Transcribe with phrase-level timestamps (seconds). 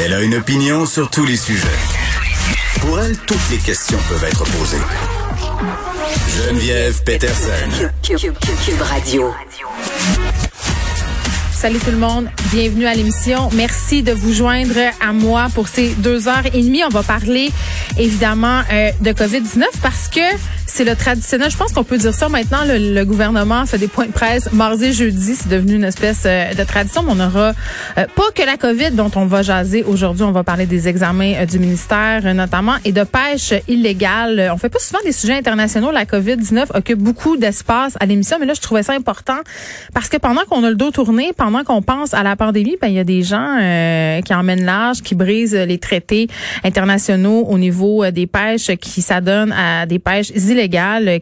[0.00, 1.66] Elle a une opinion sur tous les sujets.
[2.80, 4.76] Pour elle, toutes les questions peuvent être posées.
[6.36, 7.90] Geneviève Peterson.
[8.04, 9.34] Cube Radio.
[11.52, 13.50] Salut tout le monde, bienvenue à l'émission.
[13.54, 16.84] Merci de vous joindre à moi pour ces deux heures et demie.
[16.84, 17.50] On va parler
[17.98, 20.20] évidemment euh, de COVID-19 parce que
[20.68, 21.50] c'est le traditionnel.
[21.50, 22.58] Je pense qu'on peut dire ça maintenant.
[22.66, 25.34] Le, gouvernement fait des points de presse mardi, jeudi.
[25.34, 27.02] C'est devenu une espèce euh, de tradition.
[27.08, 27.52] On aura
[27.96, 30.24] euh, pas que la COVID dont on va jaser aujourd'hui.
[30.24, 34.50] On va parler des examens du ministère notamment et de pêche illégale.
[34.52, 35.90] On fait pas souvent des sujets internationaux.
[35.90, 39.38] La COVID-19 occupe beaucoup d'espace à l'émission, mais là je trouvais ça important
[39.94, 42.88] parce que pendant qu'on a le dos tourné, pendant qu'on pense à la pandémie, ben
[42.88, 46.28] il y a des gens euh, qui emmènent l'âge, qui brisent les traités
[46.64, 50.57] internationaux au niveau euh, des pêches, qui s'adonnent à des pêches illégales,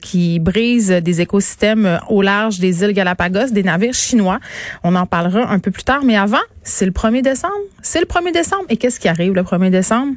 [0.01, 4.39] qui brisent des écosystèmes au large des îles Galapagos, des navires chinois.
[4.83, 7.55] On en parlera un peu plus tard, mais avant, c'est le 1er décembre?
[7.81, 8.65] C'est le 1er décembre?
[8.69, 10.15] Et qu'est-ce qui arrive le 1er décembre?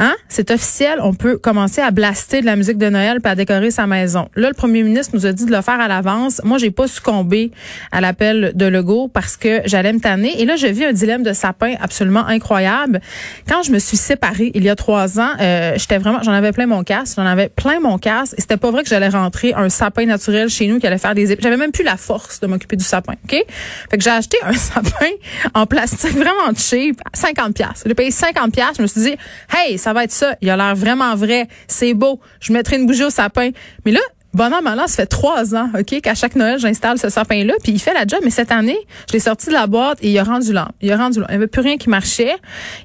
[0.00, 0.14] Hein?
[0.28, 0.98] C'est officiel.
[1.00, 4.28] On peut commencer à blaster de la musique de Noël puis à décorer sa maison.
[4.34, 6.40] Là, le premier ministre nous a dit de le faire à l'avance.
[6.42, 7.52] Moi, j'ai pas succombé
[7.92, 10.40] à l'appel de Legault parce que j'allais me tanner.
[10.40, 13.00] Et là, je vis un dilemme de sapin absolument incroyable.
[13.48, 16.50] Quand je me suis séparée il y a trois ans, euh, j'étais vraiment, j'en avais
[16.50, 17.14] plein mon casque.
[17.16, 18.34] J'en avais plein mon casque.
[18.36, 21.14] Et c'était pas vrai que j'allais rentrer un sapin naturel chez nous qui allait faire
[21.14, 21.36] des...
[21.38, 23.12] J'avais même plus la force de m'occuper du sapin.
[23.12, 23.44] OK?
[23.90, 25.10] Fait que j'ai acheté un sapin
[25.54, 27.82] en place c'est vraiment cheap, 50 pièces.
[27.86, 29.16] J'ai payé 50 pièces, je me suis dit
[29.54, 32.86] "Hey, ça va être ça, il a l'air vraiment vrai, c'est beau, je mettrai une
[32.86, 33.50] bougie au sapin."
[33.84, 34.00] Mais là,
[34.34, 37.78] Bon an, ça fait trois ans, OK, qu'à chaque Noël, j'installe ce sapin-là, puis il
[37.78, 38.18] fait la job.
[38.24, 38.76] Mais cette année,
[39.08, 40.66] je l'ai sorti de la boîte et il a rendu lent.
[40.80, 41.26] Il a rendu lent.
[41.28, 42.34] Il n'y avait plus rien qui marchait.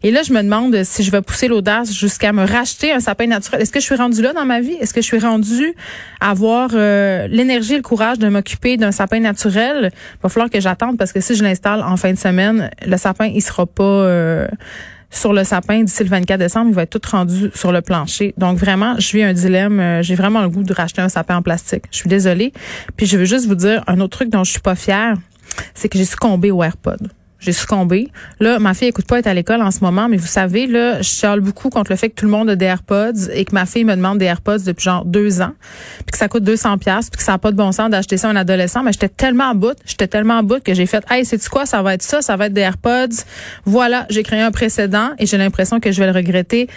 [0.03, 3.25] Et là, je me demande si je vais pousser l'audace jusqu'à me racheter un sapin
[3.25, 3.63] naturel.
[3.63, 4.73] Est-ce que je suis rendu là dans ma vie?
[4.79, 5.73] Est-ce que je suis rendu
[6.21, 9.91] à avoir euh, l'énergie et le courage de m'occuper d'un sapin naturel?
[9.91, 12.97] Il va falloir que j'attende parce que si je l'installe en fin de semaine, le
[12.97, 13.83] sapin, il sera pas...
[13.83, 14.47] Euh,
[15.09, 16.69] sur le sapin d'ici le 24 décembre.
[16.69, 18.33] Il va être tout rendu sur le plancher.
[18.37, 19.79] Donc vraiment, je vis un dilemme.
[19.79, 21.83] Euh, j'ai vraiment le goût de racheter un sapin en plastique.
[21.91, 22.53] Je suis désolée.
[22.95, 25.15] Puis je veux juste vous dire un autre truc dont je suis pas fière,
[25.73, 27.09] c'est que j'ai succombé au AirPod
[27.39, 28.09] j'ai succombé.
[28.39, 31.01] Là, ma fille écoute pas être à l'école en ce moment, mais vous savez, là,
[31.01, 33.53] je chiale beaucoup contre le fait que tout le monde a des AirPods et que
[33.53, 35.53] ma fille me demande des AirPods depuis genre deux ans,
[36.05, 38.17] puis que ça coûte 200 pièces, puis que ça n'a pas de bon sens d'acheter
[38.17, 38.83] ça à un adolescent.
[38.83, 41.65] Mais j'étais tellement en bout, j'étais tellement en bout que j'ai fait, hey, c'est quoi,
[41.65, 43.23] ça va être ça, ça va être des AirPods.
[43.65, 46.67] Voilà, j'ai créé un précédent et j'ai l'impression que je vais le regretter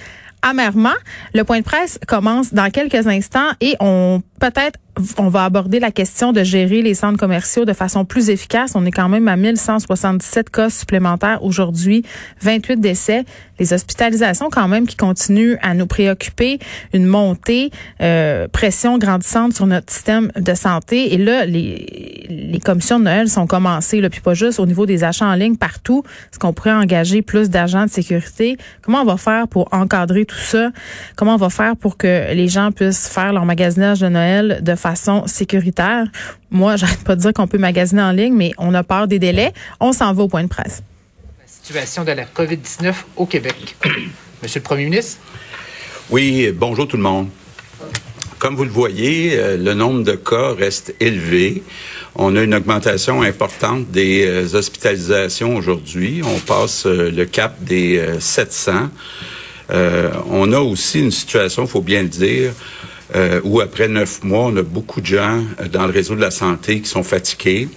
[0.43, 0.95] amèrement.
[1.35, 4.81] Le point de presse commence dans quelques instants et on peut-être
[5.19, 8.73] on va aborder la question de gérer les centres commerciaux de façon plus efficace.
[8.75, 12.05] On est quand même à 1177 cas supplémentaires aujourd'hui,
[12.43, 13.25] 28 décès,
[13.59, 16.59] les hospitalisations quand même qui continuent à nous préoccuper,
[16.93, 17.71] une montée,
[18.03, 21.15] euh, pression grandissante sur notre système de santé.
[21.15, 24.85] Et là, les, les commissions de Noël sont commencées, là, puis pas juste au niveau
[24.85, 26.03] des achats en ligne partout.
[26.31, 28.59] Est-ce qu'on pourrait engager plus d'agents de sécurité?
[28.83, 30.71] Comment on va faire pour encadrer tout ça?
[31.17, 34.32] Comment on va faire pour que les gens puissent faire leur magasinage de Noël?
[34.41, 36.07] De façon sécuritaire.
[36.51, 39.19] Moi, j'arrête pas de dire qu'on peut magasiner en ligne, mais on a peur des
[39.19, 39.53] délais.
[39.81, 40.83] On s'en va au point de presse.
[41.41, 43.77] La situation de la COVID-19 au Québec.
[44.43, 45.19] Monsieur le Premier ministre?
[46.11, 47.29] Oui, bonjour tout le monde.
[48.43, 51.63] Comme vous le voyez, euh, le nombre de cas reste élevé.
[52.17, 56.23] On a une augmentation importante des euh, hospitalisations aujourd'hui.
[56.25, 58.89] On passe euh, le cap des 700.
[59.71, 62.51] on a aussi une situation, il faut bien le dire,
[63.15, 66.21] euh, où après neuf mois, on a beaucoup de gens euh, dans le réseau de
[66.21, 67.69] la santé qui sont fatigués.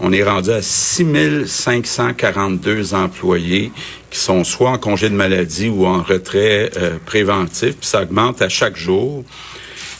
[0.00, 3.70] On est rendu à 6542 employés
[4.10, 8.42] qui sont soit en congé de maladie ou en retrait euh, préventif, puis ça augmente
[8.42, 9.24] à chaque jour.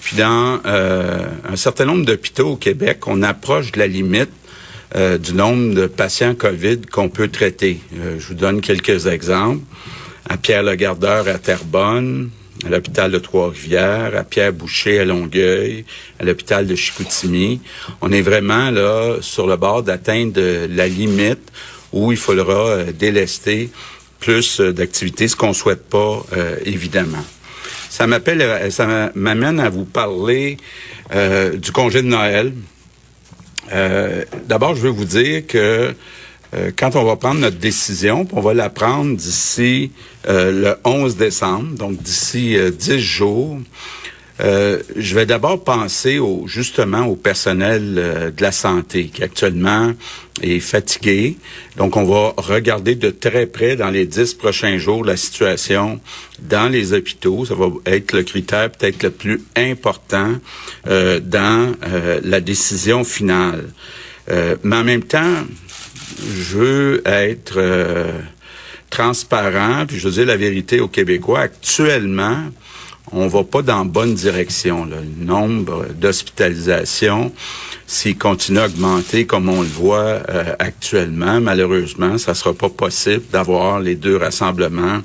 [0.00, 4.30] Puis dans euh, un certain nombre d'hôpitaux au Québec, on approche de la limite
[4.94, 7.80] du nombre de patients COVID qu'on peut traiter.
[7.94, 9.62] je vous donne quelques exemples.
[10.28, 12.28] À Pierre-le-Gardeur à Terrebonne,
[12.64, 15.84] à l'hôpital de Trois-Rivières, à Pierre-Boucher à Longueuil,
[16.20, 17.60] à l'hôpital de Chicoutimi.
[18.00, 21.50] On est vraiment là sur le bord d'atteindre la limite
[21.92, 23.70] où il faudra euh, délester
[24.20, 27.24] plus euh, d'activités, ce qu'on souhaite pas euh, évidemment.
[27.90, 30.56] Ça m'appelle, ça m'amène à vous parler
[31.54, 32.54] du congé de Noël.
[34.48, 35.94] D'abord, je veux vous dire que
[36.54, 39.90] euh, quand on va prendre notre décision, on va la prendre d'ici
[40.28, 43.58] euh, le 11 décembre, donc d'ici euh, 10 jours,
[44.40, 49.92] euh, je vais d'abord penser au, justement au personnel de la santé qui actuellement
[50.42, 51.36] est fatigué.
[51.76, 56.00] Donc, on va regarder de très près dans les dix prochains jours la situation
[56.40, 57.44] dans les hôpitaux.
[57.44, 60.32] Ça va être le critère peut-être le plus important
[60.86, 61.74] dans
[62.24, 63.68] la décision finale.
[64.28, 65.44] mais en même temps,
[66.18, 68.12] je veux être euh,
[68.90, 71.40] transparent, puis je veux dire la vérité aux Québécois.
[71.40, 72.38] Actuellement,
[73.10, 74.84] on va pas dans bonne direction.
[74.84, 77.32] Le nombre d'hospitalisations,
[77.86, 83.24] s'il continue à augmenter comme on le voit euh, actuellement, malheureusement, ça sera pas possible
[83.32, 85.00] d'avoir les deux rassemblements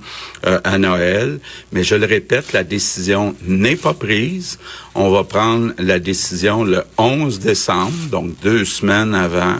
[0.45, 1.39] euh, à Noël.
[1.71, 4.59] Mais je le répète, la décision n'est pas prise.
[4.95, 9.57] On va prendre la décision le 11 décembre, donc deux semaines avant.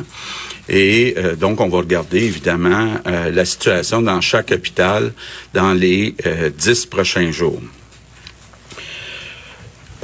[0.70, 5.14] Et euh, donc, on va regarder évidemment la situation dans chaque hôpital
[5.54, 6.16] dans les
[6.58, 7.62] dix prochains jours.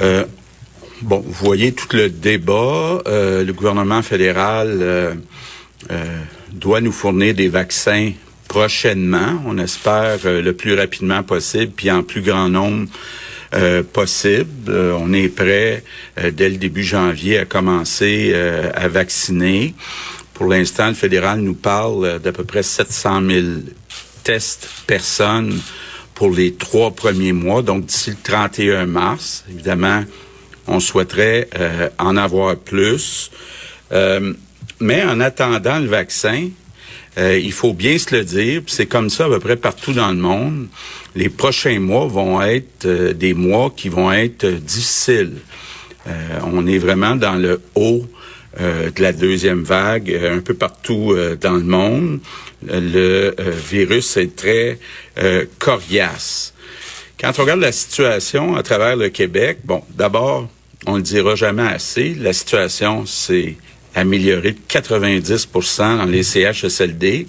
[0.00, 0.24] Euh,
[1.02, 3.02] bon, vous voyez tout le débat.
[3.06, 5.14] Euh, le gouvernement fédéral euh,
[6.52, 8.12] doit nous fournir des vaccins
[8.48, 9.42] prochainement.
[9.46, 12.88] On espère le plus rapidement possible, puis en plus grand nombre
[13.92, 14.72] possible.
[14.98, 15.84] on est prêt
[16.32, 18.34] dès le début janvier à commencer
[18.74, 19.74] à vacciner.
[20.34, 23.46] Pour l'instant, le fédéral nous parle d'à peu près 700 000
[24.24, 25.56] tests personnes
[26.14, 29.44] pour les trois premiers mois, donc d'ici le 31 mars.
[29.48, 30.04] Évidemment,
[30.66, 33.30] on souhaiterait euh, en avoir plus.
[33.92, 34.32] Euh,
[34.80, 36.48] mais en attendant le vaccin,
[37.16, 40.10] euh, il faut bien se le dire, c'est comme ça à peu près partout dans
[40.10, 40.66] le monde.
[41.14, 45.36] Les prochains mois vont être des mois qui vont être difficiles.
[46.42, 48.04] on est vraiment dans le haut
[48.58, 52.20] de la deuxième vague un peu partout dans le monde
[52.66, 54.78] le euh, virus est très
[55.18, 56.54] euh, coriace.
[57.20, 60.48] Quand on regarde la situation à travers le Québec, bon, d'abord,
[60.86, 63.56] on le dira jamais assez, la situation s'est
[63.94, 67.28] améliorée de 90% dans les CHSLD,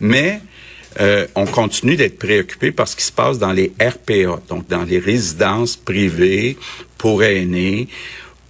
[0.00, 0.40] mais
[1.00, 4.84] euh, on continue d'être préoccupé par ce qui se passe dans les RPA, donc dans
[4.84, 6.56] les résidences privées
[6.96, 7.88] pour aînés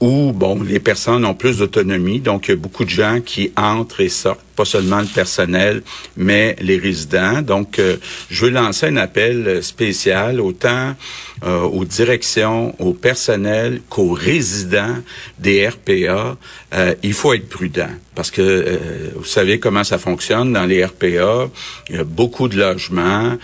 [0.01, 3.53] où, bon, les personnes ont plus d'autonomie, donc il y a beaucoup de gens qui
[3.57, 5.83] entrent et sortent, pas seulement le personnel,
[6.17, 7.43] mais les résidents.
[7.43, 7.97] Donc, euh,
[8.31, 10.95] je veux lancer un appel spécial autant
[11.45, 14.97] euh, aux directions, au personnel qu'aux résidents
[15.39, 16.37] des RPA.
[16.75, 18.81] Euh, il faut être prudent parce que
[19.15, 21.51] vous savez comment ça fonctionne dans les RPA.
[21.91, 23.37] Il y a beaucoup de logements,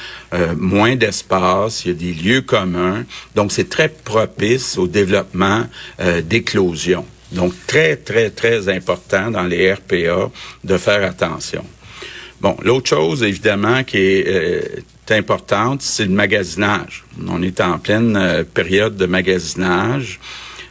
[0.56, 3.04] moins d'espace, il y a des lieux communs.
[3.34, 5.66] Donc, c'est très propice au développement
[6.24, 7.04] d'éclosion.
[7.32, 10.30] Donc, très, très, très important dans les RPA
[10.64, 11.64] de faire attention.
[12.40, 14.60] Bon, l'autre chose, évidemment, qui est euh,
[15.10, 17.04] importante, c'est le magasinage.
[17.28, 20.18] On est en pleine euh, période de magasinage.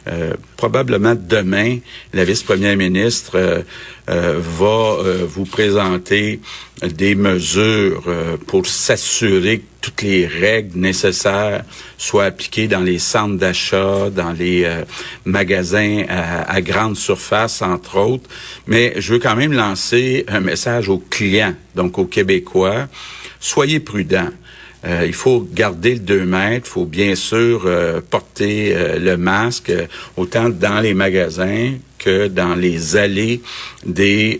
[0.08, 1.78] Euh, probablement demain,
[2.12, 3.62] la vice-première ministre euh,
[4.10, 4.96] euh, va
[5.26, 6.40] vous présenter
[6.82, 8.02] des mesures
[8.48, 11.62] pour s'assurer que toutes les règles nécessaires
[11.96, 14.68] soient appliquées dans les centres d'achat, dans les
[15.24, 18.28] magasins à, grande surface, entre autres.
[18.66, 22.88] Mais je veux quand même lancer un message aux clients, donc aux Québécois.
[23.38, 24.30] Soyez prudents.
[24.84, 29.16] Euh, il faut garder le 2 mètres, il faut bien sûr euh, porter euh, le
[29.16, 29.72] masque
[30.16, 33.40] autant dans les magasins que dans les allées
[33.84, 34.38] des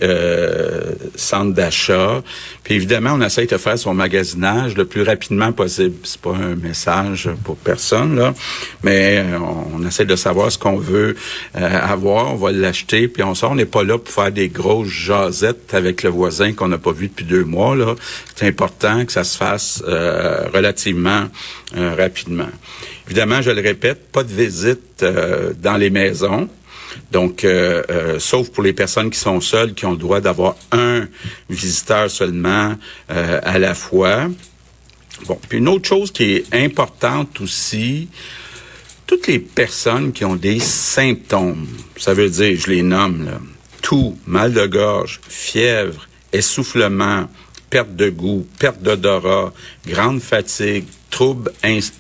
[1.16, 2.22] centres d'achat.
[2.62, 5.96] Puis évidemment, on essaie de faire son magasinage le plus rapidement possible.
[6.04, 8.34] C'est pas un message pour personne là,
[8.82, 9.24] mais
[9.74, 11.16] on, essaie de savoir ce qu'on veut
[11.54, 13.52] avoir, on va l'acheter, puis on sort.
[13.52, 16.92] On n'est pas là pour faire des grosses jasettes avec le voisin qu'on n'a pas
[16.92, 17.94] vu depuis deux mois là.
[18.36, 21.28] C'est important que ça se fasse euh, relativement
[21.76, 22.48] euh, rapidement.
[23.06, 26.48] Évidemment, je le répète, pas de visite euh, dans les maisons.
[27.10, 27.46] Donc,
[28.18, 31.06] sauf pour les personnes qui sont seules, qui ont le droit d'avoir un
[31.50, 32.74] visiteur seulement
[33.08, 34.28] à la fois.
[35.26, 38.08] Bon, puis une autre chose qui est importante aussi,
[39.06, 43.38] toutes les personnes qui ont des symptômes, ça veut dire, je les nomme, là,
[43.82, 47.28] tout, mal de gorge, fièvre, essoufflement,
[47.68, 49.52] perte de goût, perte d'odorat,
[49.86, 51.52] grande fatigue, troubles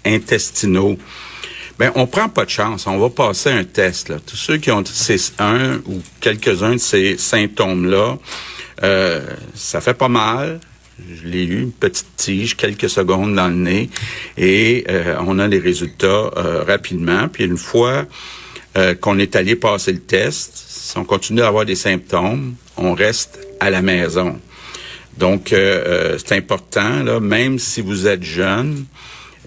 [0.04, 0.96] intestinaux,
[1.78, 2.86] ben on prend pas de chance.
[2.86, 4.08] On va passer un test.
[4.08, 4.16] Là.
[4.24, 4.84] Tous ceux qui ont
[5.38, 8.18] un ou quelques-uns de ces symptômes-là,
[8.82, 9.20] euh,
[9.54, 10.60] ça fait pas mal.
[10.98, 13.90] Je l'ai eu, une petite tige, quelques secondes dans le nez,
[14.36, 17.28] et euh, on a les résultats euh, rapidement.
[17.28, 18.06] Puis une fois
[19.02, 23.38] qu'on est allé passer le test, si on continue à avoir des symptômes, on reste
[23.60, 24.38] à la maison.
[25.16, 28.86] Donc, euh, euh, c'est important, là, même si vous êtes jeune,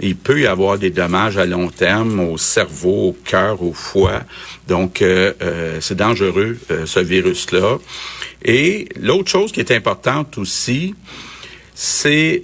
[0.01, 4.21] il peut y avoir des dommages à long terme au cerveau, au cœur, au foie.
[4.67, 5.33] Donc, euh,
[5.79, 7.77] c'est dangereux, ce virus-là.
[8.43, 10.95] Et l'autre chose qui est importante aussi,
[11.73, 12.43] c'est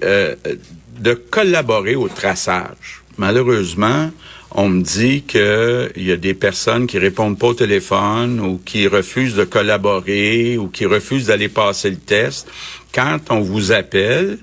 [1.00, 3.03] de collaborer au traçage.
[3.17, 4.12] Malheureusement,
[4.53, 8.88] on me dit qu'il y a des personnes qui répondent pas au téléphone ou qui
[8.88, 12.50] refusent de collaborer ou qui refusent d'aller passer le test
[12.93, 14.38] quand on vous appelle,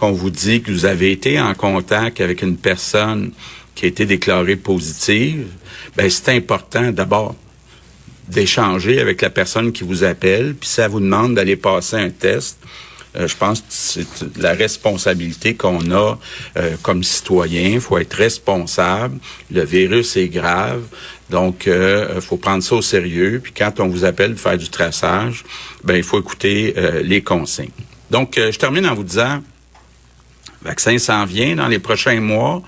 [0.00, 3.32] qu'on vous dit que vous avez été en contact avec une personne
[3.74, 5.46] qui a été déclarée positive,
[5.94, 7.34] ben c'est important d'abord
[8.26, 12.56] d'échanger avec la personne qui vous appelle, puis ça vous demande d'aller passer un test.
[13.14, 16.18] Euh, je pense que c'est la responsabilité qu'on a
[16.56, 17.72] euh, comme citoyen.
[17.74, 19.18] Il faut être responsable.
[19.50, 20.82] Le virus est grave.
[21.28, 23.40] Donc, il euh, faut prendre ça au sérieux.
[23.42, 25.44] Puis quand on vous appelle de faire du traçage,
[25.84, 27.68] ben il faut écouter les consignes.
[28.10, 29.42] Donc, je termine en vous disant,
[30.62, 32.62] vaccin s'en vient dans les prochains mois.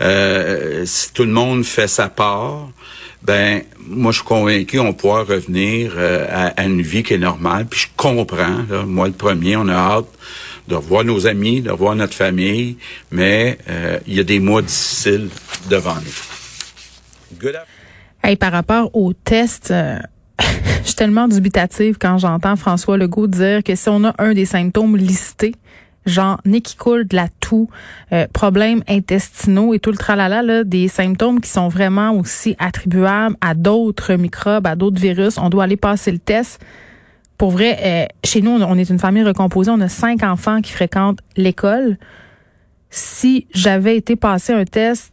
[0.00, 2.68] si tout le monde fait sa part,
[3.22, 7.66] ben moi je suis convaincu on pourra revenir euh, à, une vie qui est normale.
[7.66, 10.06] Puis je comprends, moi le premier, on a hâte
[10.68, 12.76] de revoir nos amis, de revoir notre famille,
[13.10, 15.28] mais euh, il y a des mois difficiles
[15.70, 17.38] devant nous.
[17.40, 17.58] Good
[18.22, 19.98] hey, par rapport au test, euh,
[20.40, 24.44] je suis tellement dubitative quand j'entends François Legault dire que si on a un des
[24.44, 25.54] symptômes listés,
[26.08, 27.68] genre nez qui coule, de la toux,
[28.12, 33.36] euh, problèmes intestinaux et tout le tralala, là, des symptômes qui sont vraiment aussi attribuables
[33.40, 35.38] à d'autres microbes, à d'autres virus.
[35.38, 36.60] On doit aller passer le test.
[37.36, 39.70] Pour vrai, euh, chez nous, on est une famille recomposée.
[39.70, 41.98] On a cinq enfants qui fréquentent l'école.
[42.90, 45.12] Si j'avais été passer un test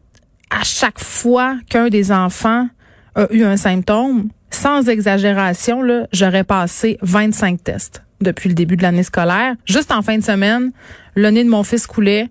[0.49, 2.67] à chaque fois qu'un des enfants
[3.15, 5.81] a eu un symptôme, sans exagération,
[6.13, 9.55] j'aurais passé 25 tests depuis le début de l'année scolaire.
[9.65, 10.71] Juste en fin de semaine,
[11.15, 12.29] le nez de mon fils coulait.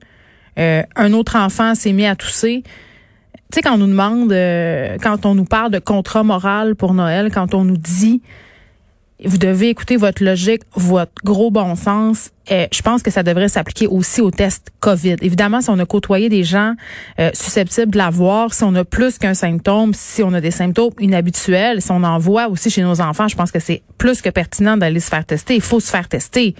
[0.59, 2.63] Euh, un autre enfant s'est mis à tousser.
[2.65, 6.95] Tu sais, quand on nous demande, euh, quand on nous parle de contrat moral pour
[6.95, 8.23] Noël, quand on nous dit
[9.25, 12.31] vous devez écouter votre logique, votre gros bon sens.
[12.51, 15.17] Et je pense que ça devrait s'appliquer aussi au test COVID.
[15.23, 16.75] Évidemment, si on a côtoyé des gens
[17.21, 20.93] euh, susceptibles de l'avoir, si on a plus qu'un symptôme, si on a des symptômes
[20.99, 24.31] inhabituels, si on en voit aussi chez nos enfants, je pense que c'est plus que
[24.31, 25.55] pertinent d'aller se faire tester.
[25.55, 26.55] Il faut se faire tester.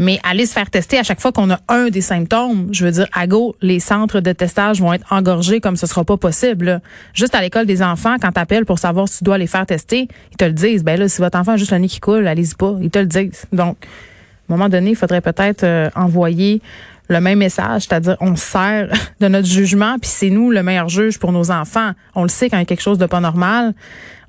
[0.00, 2.90] Mais aller se faire tester à chaque fois qu'on a un des symptômes, je veux
[2.90, 6.80] dire, à go, les centres de testage vont être engorgés comme ce sera pas possible.
[7.12, 10.08] Juste à l'école des enfants, quand t'appelles pour savoir si tu dois les faire tester,
[10.30, 10.84] ils te le disent.
[10.84, 12.76] Ben là, si votre enfant a juste le nez qui coule, allez-y pas.
[12.80, 13.44] Ils te le disent.
[13.52, 13.76] Donc,
[14.48, 16.62] à un moment donné, il faudrait peut-être euh, envoyer
[17.10, 18.88] le même message, c'est-à-dire on sert
[19.20, 21.90] de notre jugement, puis c'est nous le meilleur juge pour nos enfants.
[22.14, 23.74] On le sait quand il y a quelque chose de pas normal.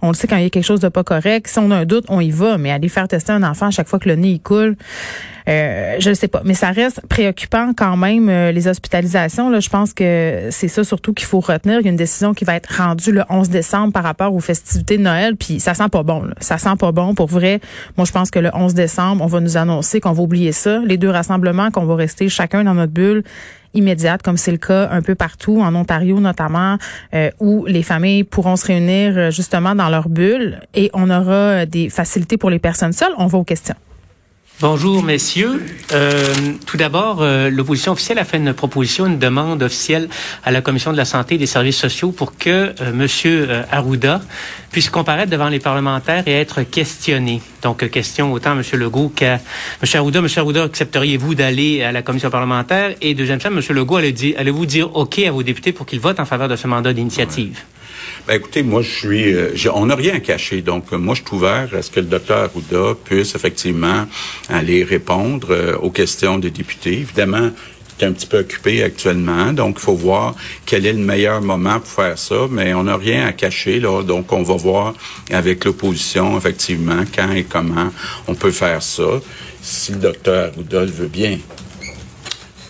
[0.02, 1.48] On le sait quand il y a quelque chose de pas correct.
[1.48, 2.58] Si on a un doute, on y va.
[2.58, 4.76] Mais aller faire tester un enfant à chaque fois que le nez il coule,
[5.48, 6.42] euh, je ne sais pas.
[6.46, 9.50] Mais ça reste préoccupant quand même, euh, les hospitalisations.
[9.50, 11.80] Là, je pense que c'est ça surtout qu'il faut retenir.
[11.80, 14.40] Il y a une décision qui va être rendue le 11 décembre par rapport aux
[14.40, 15.36] festivités de Noël.
[15.36, 16.24] Puis ça sent pas bon.
[16.24, 16.34] Là.
[16.40, 17.14] Ça sent pas bon.
[17.14, 17.60] Pour vrai,
[17.98, 20.80] moi, je pense que le 11 décembre, on va nous annoncer qu'on va oublier ça.
[20.86, 23.24] Les deux rassemblements, qu'on va rester chacun dans notre bulle
[23.74, 26.78] immédiate, comme c'est le cas un peu partout, en Ontario notamment,
[27.14, 31.34] euh, où les familles pourront se réunir euh, justement dans leur bulle et on aura
[31.34, 33.14] euh, des facilités pour les personnes seules.
[33.18, 33.76] On va aux questions.
[34.62, 35.60] Bonjour, messieurs.
[35.92, 36.36] Euh,
[36.68, 40.08] tout d'abord, euh, l'opposition officielle a fait une proposition, une demande officielle
[40.44, 44.22] à la Commission de la santé et des services sociaux pour que euh, Monsieur Arruda
[44.72, 47.42] puisse comparaître devant les parlementaires et être questionné.
[47.64, 49.40] Donc, question autant Monsieur Legault qu'à
[49.82, 50.22] Monsieur Arruda.
[50.22, 52.94] Monsieur Arruda, accepteriez-vous d'aller à la Commission parlementaire?
[53.02, 56.26] Et deuxième chose, Monsieur Legault, allez-vous dire OK à vos députés pour qu'ils votent en
[56.26, 57.64] faveur de ce mandat d'initiative?
[58.28, 59.34] Ben, écoutez, moi, je suis.
[59.34, 60.62] Euh, on n'a rien à cacher.
[60.62, 64.06] Donc, euh, moi, je suis ouvert à ce que le docteur Arruda puisse effectivement
[64.48, 66.94] aller répondre euh, aux questions des députés.
[67.00, 67.50] Évidemment,
[68.00, 70.36] il est un petit peu occupé actuellement, donc il faut voir
[70.66, 74.02] quel est le meilleur moment pour faire ça, mais on n'a rien à cacher, là,
[74.04, 74.94] donc on va voir
[75.32, 77.92] avec l'opposition, effectivement, quand et comment
[78.28, 79.04] on peut faire ça,
[79.62, 81.38] si le docteur le veut bien.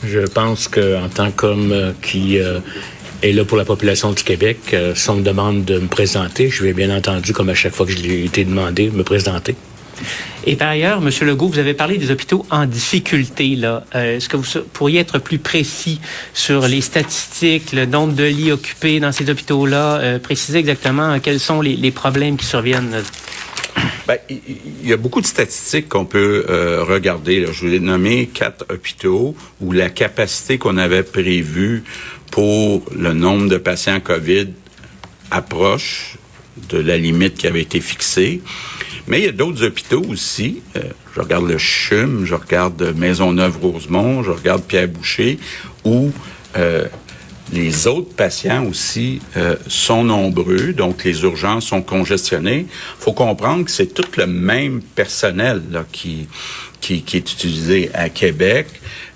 [0.04, 2.40] Je pense qu'en tant qu'homme qui
[3.24, 6.50] et là, pour la population du Québec, euh, si on me demande de me présenter,
[6.50, 9.56] je vais bien entendu, comme à chaque fois que je l'ai été demandé, me présenter.
[10.46, 11.10] Et par ailleurs, M.
[11.28, 13.56] Legault, vous avez parlé des hôpitaux en difficulté.
[13.56, 13.84] Là.
[13.94, 16.00] Euh, est-ce que vous pourriez être plus précis
[16.34, 21.40] sur les statistiques, le nombre de lits occupés dans ces hôpitaux-là, euh, préciser exactement quels
[21.40, 23.04] sont les, problèmes qui surviennent?
[24.08, 26.46] Ben, il y a beaucoup de statistiques qu'on peut
[26.88, 27.46] regarder.
[27.52, 31.84] Je vous ai nommé quatre hôpitaux où la capacité qu'on avait prévue
[32.32, 34.48] pour le nombre de patients COVID
[35.30, 36.18] approche
[36.70, 38.42] de la limite qui avait été fixée.
[39.08, 40.62] Mais il y a d'autres hôpitaux aussi.
[40.76, 40.82] Euh,
[41.16, 45.40] je regarde le CHUM, je regarde Maisonneuve-Rosemont, je regarde Pierre-Boucher,
[45.84, 46.12] où
[46.58, 46.86] euh,
[47.52, 52.66] les autres patients aussi euh, sont nombreux, donc les urgences sont congestionnées.
[53.00, 56.28] Faut comprendre que c'est tout le même personnel là, qui,
[56.80, 58.68] qui, qui, est utilisé à Québec.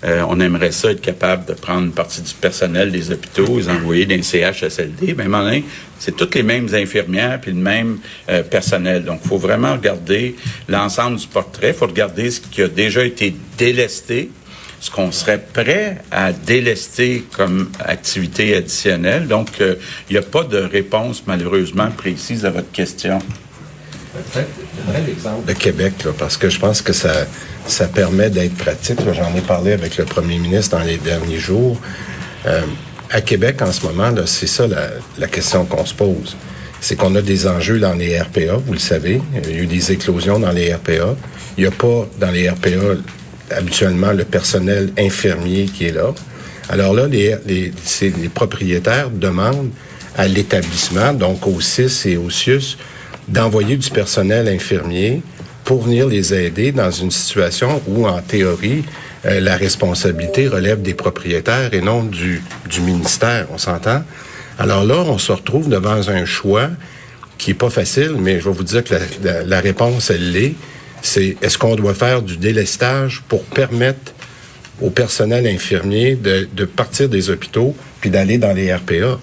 [0.04, 3.70] Euh, on aimerait ça être capable de prendre une partie du personnel des hôpitaux, les
[3.70, 5.14] envoyer d'un CHSLD.
[5.16, 5.60] Mais maintenant,
[5.98, 9.04] c'est toutes les mêmes infirmières puis le même euh, personnel.
[9.04, 10.36] Donc, il faut vraiment regarder
[10.68, 11.68] l'ensemble du portrait.
[11.68, 14.30] Il faut regarder ce qui a déjà été délesté
[14.80, 19.26] ce qu'on serait prêt à délester comme activité additionnelle.
[19.26, 23.18] Donc, il n'y a pas de réponse malheureusement précise à votre question.
[24.32, 27.26] Peut-être l'exemple de Québec, parce que je pense que ça,
[27.66, 28.98] ça permet d'être pratique.
[29.12, 31.78] J'en ai parlé avec le premier ministre dans les derniers jours.
[32.46, 32.62] Euh,
[33.10, 36.36] à Québec, en ce moment, c'est ça la, question qu'on se pose.
[36.80, 39.20] C'est qu'on a des enjeux dans les RPA, vous le savez.
[39.44, 41.16] Il y a eu des éclosions dans les RPA.
[41.56, 42.96] Il n'y a pas dans les RPA
[43.50, 46.12] habituellement le personnel infirmier qui est là.
[46.68, 49.70] Alors là, les, les, les propriétaires demandent
[50.16, 52.76] à l'établissement, donc au CIS et au CIUS,
[53.28, 55.22] d'envoyer du personnel infirmier
[55.64, 58.84] pour venir les aider dans une situation où, en théorie,
[59.26, 64.02] euh, la responsabilité relève des propriétaires et non du, du ministère, on s'entend?
[64.58, 66.70] Alors là, on se retrouve devant un choix
[67.36, 70.54] qui est pas facile, mais je vais vous dire que la, la, réponse, elle l'est.
[71.02, 74.12] C'est est-ce qu'on doit faire du délestage pour permettre
[74.80, 79.18] au personnel infirmier de, partir des hôpitaux puis d'aller dans les RPA?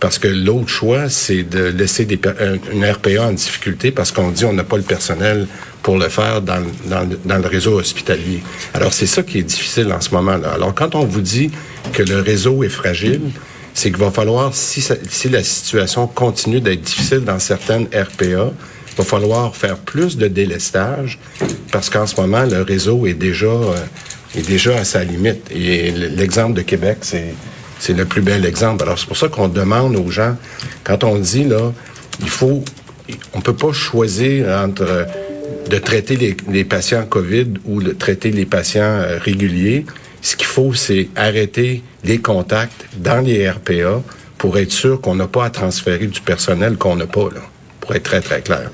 [0.00, 2.06] Parce que l'autre choix, c'est de laisser
[2.72, 5.48] une RPA en difficulté parce qu'on dit on n'a pas le personnel
[5.82, 8.42] pour le faire dans, le réseau hospitalier.
[8.74, 10.50] Alors, c'est ça qui est difficile en ce moment-là.
[10.50, 11.50] Alors, quand on vous dit
[11.92, 13.22] que le réseau est fragile,
[13.74, 18.52] c'est qu'il va falloir, si, si la situation continue d'être difficile dans certaines RPA,
[18.98, 21.18] va falloir faire plus de délestage
[21.72, 23.76] parce qu'en ce moment, le réseau est déjà, euh,
[24.36, 25.50] est déjà à sa limite.
[25.50, 27.34] Et l'exemple de Québec, c'est
[27.78, 28.82] c'est le plus bel exemple.
[28.82, 30.36] Alors, c'est pour ça qu'on demande aux gens,
[30.84, 31.72] quand on dit, là,
[32.20, 32.64] il faut,
[33.34, 35.04] on peut pas choisir entre euh,
[35.70, 36.16] de traiter
[36.48, 39.86] les, patients COVID ou de traiter les patients euh, réguliers.
[40.22, 44.02] Ce qu'il faut, c'est arrêter les contacts dans les RPA
[44.38, 47.40] pour être sûr qu'on n'a pas à transférer du personnel qu'on n'a pas, là,
[47.80, 48.70] pour être très, très clair.